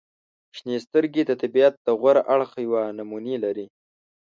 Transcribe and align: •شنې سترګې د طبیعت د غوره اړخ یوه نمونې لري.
•شنې 0.57 0.77
سترګې 0.85 1.23
د 1.25 1.31
طبیعت 1.41 1.73
د 1.85 1.87
غوره 1.99 2.21
اړخ 2.33 2.49
یوه 2.65 2.81
نمونې 2.97 3.35
لري. 3.43 3.65